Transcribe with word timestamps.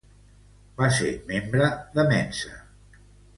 Va 0.79 0.87
ser 0.99 1.11
membre 1.33 1.67
de 1.99 2.07
Mensa. 2.13 2.59